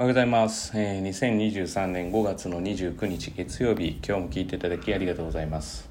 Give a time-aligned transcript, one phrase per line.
[0.00, 3.98] おはようございます、えー、2023年5月の29日月曜日。
[4.02, 5.90] 今日も聞いていただきありがとうございます。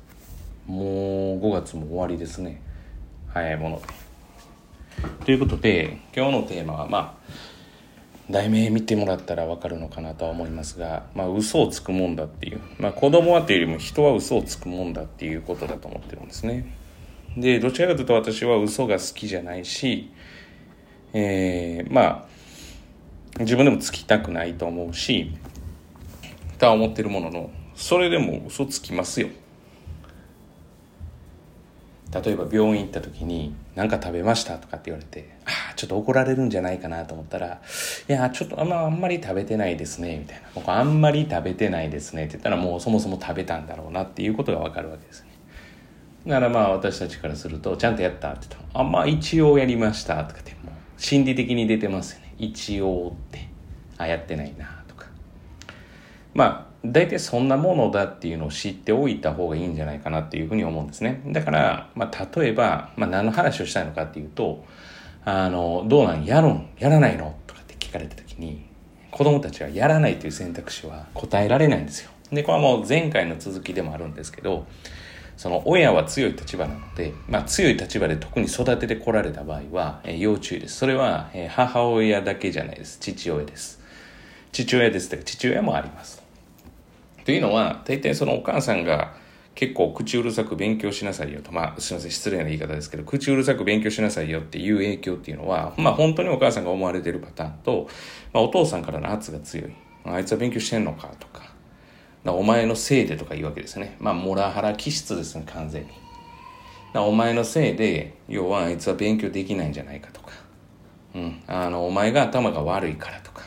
[0.66, 2.60] もう5月も終わりですね。
[3.28, 3.86] 早いもので。
[5.26, 7.32] ということで今日のテーマはまあ
[8.32, 16.66] 題名見てもらったら分かるのかなとは思いますが、まあ、嘘をつくもんだっていう、まあ、子供はというよりも人は嘘をつくもんだっていうことだと思ってるんですね。
[17.38, 20.12] でどちらかというと私は嘘が好きじゃないし
[21.14, 22.39] えー、まあ
[23.40, 25.32] 自分でもつきたくないと思うし
[26.58, 29.30] とは思ってるもののそれでも嘘つきますよ
[32.12, 37.62] 例えば病院行った時に「何か食べました?」とかって言われて「ああちょっと怒られるんじゃないかな」と思ったら
[38.10, 45.28] 「いやちょっとあんまあんまり食べてないですね」みたいな「僕あんまり食べてないですね」って言ったらもうそもそも食べたんだろうなっていうことが分かるわけですね
[46.26, 53.50] だからまあ私たちからすると「ちゃんとやった?」って言ったら「あまあ一応やりました」とかってもう心理的に出てますよね一応って。
[54.00, 55.06] あやってないなとか。
[56.34, 61.22] まあ大体そんなものだっていうのを知っておいた方がいいんじゃないかなっていうふうに思うんですね。
[61.28, 64.64] だから、まあ、例えば、まあ、何の話をしたいのかっていうと
[65.26, 68.66] あのどうなんやるんやらないのとかって聞かれた時に
[69.12, 72.12] 子供たちはやらないという選択肢は答えられないんですよ。
[72.32, 74.66] でこれはもう前回の続きでもあるんですけど
[75.40, 80.76] その親は強い立場なので、まあ、強い立場で特に育ててこられた場合は、えー、要注意です。
[80.76, 82.98] それは、えー、母親だけじゃないです。
[83.00, 83.80] 父親です。
[84.52, 86.22] 父親ですとか父親もあります。
[87.24, 89.14] というのは、大体そのお母さんが
[89.56, 97.88] 結構口うるさく勉強しなさいよと、まあすみません、失礼な言い方ですけど、口うるさく勉強しなさいよっていう影響っていうのは、まあ本当にお母さんが思われてるパターンと、
[98.34, 99.74] まあ、お父さんからの圧が強い。
[100.04, 101.49] あいつは勉強してんのかとか、
[102.34, 103.96] お前のせいでとか言うわけですね。
[104.00, 105.90] まあ、モラハラ気質ですね、完全に。
[106.96, 110.32] お前のせいで、要はあいつは勉強できないんじゃないかとか。
[111.16, 111.44] うん。
[111.48, 113.44] あの、お前が頭が悪いからとか。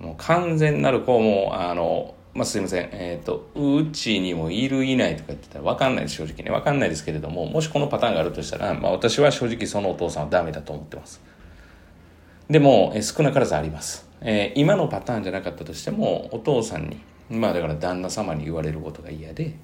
[0.00, 2.88] もう完全なる、こう、もう、あの、まあ、すいません。
[2.92, 6.50] えっ、ー、と、うちにもいるいないとか言ってたら分かんないです、正直ね。
[6.50, 11.20] 分かんないですけれども、もしこのパターンがあるとしたら、まあ、私は正直そのお父さんはダメだと思ってます。
[12.48, 14.08] でも、え少なからずあります。
[14.20, 16.98] えー、今のパターンじゃなかったとしても、お父さんに、
[17.30, 19.54] まあだから旦那様に言われることが嫌で、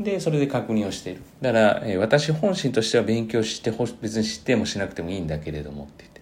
[0.00, 1.22] で、それで確認をしている。
[1.40, 6.20] だから、えー、私本心としては勉強してほ、別に知ってもしなくてもいいんだけれどもって言って、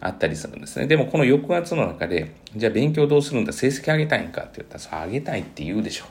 [0.00, 0.88] あったりするんですね。
[0.88, 3.52] でもこの抑圧の中で、じゃあ勉強どうするんだ？
[3.52, 6.06] 成績上げたいんかって言ったら、そう上げたいって言うでしょ。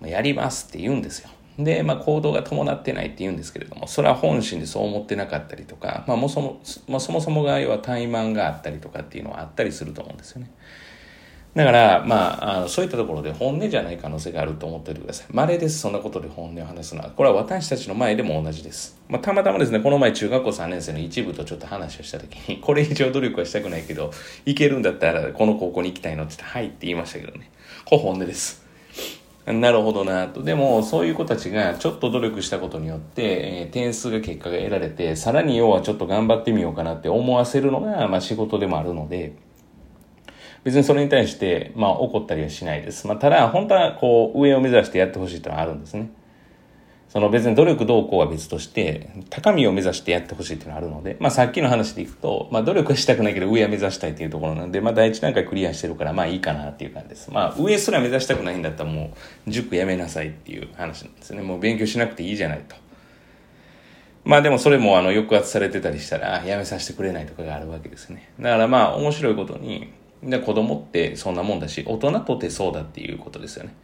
[0.00, 1.30] まあ、やりますって言うんですよ。
[1.56, 10.50] で、まあ行動が伴ってないって言うんですけれども、それは本心でそう思ってなかったりとか、まあもそも、まあ、そもそもが要は怠慢があったりとかっていうのはあったりすると思うんですよね。
[11.54, 15.26] だから、まあ、あのそういったところで本音じゃない可能性があると思っておいてください。
[15.30, 17.10] 稀です、そんなことで本音を話すのは。
[17.10, 19.00] これは私たちの前でも同じです。
[19.08, 24.10] まあ、たまたまですね、この前中学校3年生の一部とちょっと話をしたときに、 これ以上努力はしたくないけど、
[24.44, 27.50] 行けるんだったらこの高校に行きたいのって言って、はいって言いましたけどね。
[27.84, 28.64] これ本音です。
[29.46, 30.42] なるほどなと。
[30.42, 39.34] でも、そういう子たちがちょっと努力したことによって、えー、点数が結果が得られて、さらに要はちょっと頑張ってみようかなって思わせるのが、まあ仕事でもあるので、
[40.64, 43.06] 別にそれに対して、まあ、怒ったりはしないです。
[43.06, 46.10] まあ、ただ、本当は、こう、上を目指してやってほしいというのはあるんですね。
[47.10, 57.30] その別に努力どうこうは別として、高みを目指してやってほしいっていうのはあるので、まあ、さっきの話でいくと、まあ、努力はしたくないけど、上を目指したいっていうところなんで、まあ、第一段階クリアしてるから、まあ、いいかなっていう感じです。
[57.30, 59.12] まあ、上すら目指したくないんだったら、も
[59.46, 61.42] う、塾やめなさいっていう話なんですね。
[61.42, 62.74] もう勉強しなくていいじゃないと。
[64.24, 68.32] まあでもそれもあの抑圧されてたりしたらやめさせてくれないとかがあるわけですね。
[68.40, 69.92] だからまあ面白いことに
[70.30, 73.74] で子供ってそんなもんだし、大人とてそうだっていうことですよね。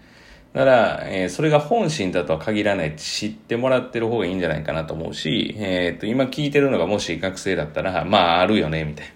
[0.52, 9.12] だから、えー、それが本心だとは限らないって知ってもらってる方がいいんじゃないかなと思うし、えっ、ー、と、今聞いてるのがもし学生だったら、まああるよね、みたいな。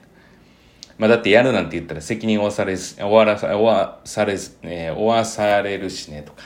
[0.97, 6.43] まあだってやるなんて言ったら責任を負わされ、終わらさ、終わされ、えー、負わされるしね、とか、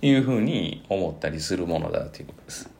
[0.00, 2.70] いうふうに思ったりするものだということです。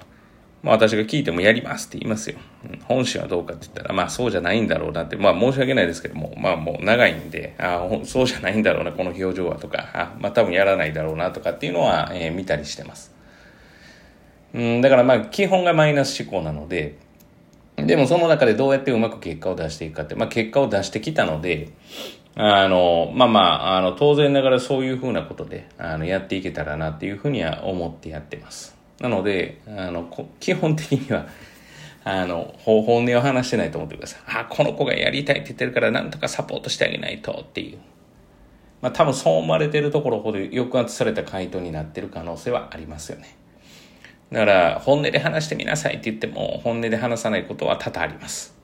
[0.63, 2.39] まあ私が聞いてもやりますって言いますよ。
[2.85, 13.13] 本心はどうかって言ったら、まあそうじゃないんだろうなって、まあ申し訳ないですけども、まあもう長いんで、あそうじゃないんだろうな、この表情はとか、あまあ多分やらないだろうなとかっていうのは、えー、見たりしてます。
[14.55, 16.99] うん、だからまあ基本がマイナス思考なので、
[17.77, 21.71] でもその中でどうやってうまく結果を出していくかって、まあ結果を出してきたので、
[22.35, 28.82] あの、まあまあ、あの、当然ながらそういうふうなことで、あの、やっていけたらなっていうふうには思ってやってます。
[29.03, 30.09] なので、あの、
[30.39, 31.27] 基本的には、
[32.05, 34.21] あの、本音を話してないと思ってください。
[34.27, 37.79] あ、この子がやりたいって言ってるから、なんとかサポートしてあげないとっていう。
[38.81, 43.37] まあ多分そう思われてるところほど抑圧された回答になってる可能性はありますよね。
[44.31, 48.55] だから、本音で話してみなさいって言っても、本音で話さないことは多々あります。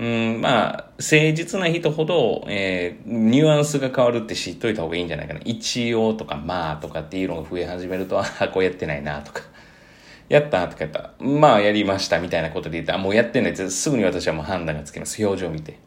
[0.00, 5.40] うん、まあ、誠実な人ほど、えー、ニュアンスが変わるって知っといた方がいいんじゃないかな。
[5.44, 9.42] 一応とか、まあとかっていうのが増え始めると、ああ、こうやってないなとか。
[10.30, 15.22] やったとか言った、まあやりましたみたいなことで言ったら、もうやってないってすぐに私はもう判断がつきます。
[15.22, 15.78] 表情を見て。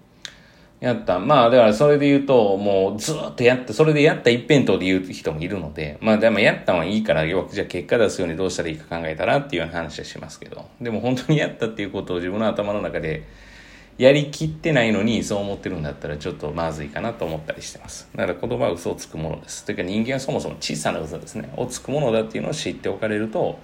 [0.79, 1.17] やった。
[1.17, 13.23] まあ、だからそれで言うと、もうずっとやって、それでやった一辺倒で言う人もいるので、まあでもやったのはいいから、要はじゃあ結果出すようにどうしたらいいか考えたらっていう話はしますけど、でも本当にやったっていうことを自分の頭の中で
[13.97, 18.09] やりきってないのにそう思ってるんだったらちょっとまずいかなと思ったりしてます。
[18.15, 19.65] だから言葉は嘘をつくものです。
[19.65, 21.53] というか人間はそもそも小さな嘘ですね。
[21.57, 23.59] をつくものだっていうのを知っておかれると、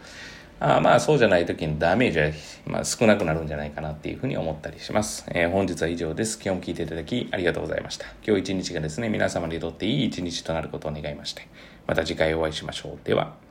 [0.59, 2.31] あまあそうじゃない時にダメージは、
[2.65, 5.25] まあ、少なくなるんじゃないかなっていうふうに思ったりします。
[5.29, 6.39] えー、本日は以上です。
[6.43, 8.05] 今日も聞いていただきありがとうございました。
[8.25, 11.47] 今日一日がですね、皆様にとっていい一日となることを願いまして、
[11.87, 12.99] また次回お会いしましょう。
[13.03, 13.48] では。